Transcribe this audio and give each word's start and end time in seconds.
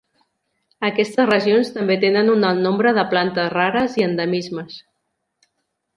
Aquestes 0.87 1.27
regions 1.31 1.69
també 1.75 1.99
tenen 2.05 2.33
un 2.37 2.49
alt 2.51 2.63
nombre 2.65 2.95
de 2.99 3.07
plantes 3.15 3.53
rares 3.59 3.99
i 4.03 4.07
endemismes. 4.07 4.83